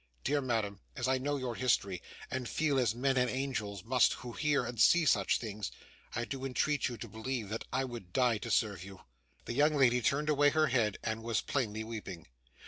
Dear 0.23 0.41
madam, 0.41 0.79
as 0.95 1.07
I 1.07 1.19
know 1.19 1.37
your 1.37 1.53
history, 1.53 2.01
and 2.31 2.49
feel 2.49 2.79
as 2.79 2.95
men 2.95 3.17
and 3.17 3.29
angels 3.29 3.83
must 3.83 4.13
who 4.13 4.31
hear 4.31 4.65
and 4.65 4.81
see 4.81 5.05
such 5.05 5.37
things, 5.37 5.69
I 6.15 6.25
do 6.25 6.43
entreat 6.43 6.87
you 6.87 6.97
to 6.97 7.07
believe 7.07 7.49
that 7.49 7.65
I 7.71 7.83
would 7.85 8.11
die 8.11 8.39
to 8.39 8.49
serve 8.49 8.83
you.' 8.83 9.01
The 9.45 9.53
young 9.53 9.75
lady 9.75 10.01
turned 10.01 10.29
away 10.29 10.49
her 10.49 10.65
head, 10.65 10.97
and 11.03 11.21
was 11.21 11.41
plainly 11.41 11.83
weeping. 11.83 12.25